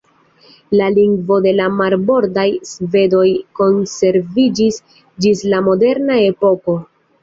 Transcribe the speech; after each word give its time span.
La 0.79 0.87
lingvo 0.95 1.37
de 1.47 1.53
la 1.57 1.67
marbordaj 1.81 2.47
svedoj 2.71 3.29
konserviĝis 3.63 4.85
ĝis 5.01 5.49
la 5.57 5.65
moderna 5.71 6.23
epoko. 6.31 6.81